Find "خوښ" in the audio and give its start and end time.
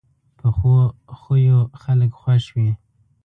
2.19-2.43